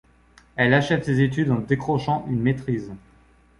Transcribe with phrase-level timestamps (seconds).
[0.55, 2.91] Elle achève ses études en décrochant une maîtrise.